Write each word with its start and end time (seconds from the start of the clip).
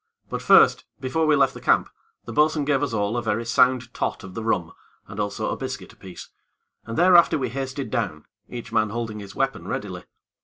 But 0.31 0.41
first, 0.41 0.83
before 0.99 1.27
we 1.27 1.35
left 1.35 1.53
the 1.53 1.61
camp, 1.61 1.87
the 2.25 2.33
bo'sun 2.33 2.65
gave 2.65 2.81
us 2.81 2.91
all 2.91 3.15
a 3.17 3.21
very 3.21 3.45
sound 3.45 3.93
tot 3.93 4.23
of 4.23 4.33
the 4.33 4.43
rum, 4.43 4.71
and 5.07 5.19
also 5.19 5.51
a 5.51 5.55
biscuit 5.55 5.93
apiece, 5.93 6.29
and 6.87 6.97
thereafter 6.97 7.37
we 7.37 7.49
hasted 7.49 7.91
down, 7.91 8.25
each 8.49 8.71
man 8.71 8.89
holding 8.89 9.19
his 9.19 9.35
weapon 9.35 9.67
readily. 9.67 10.05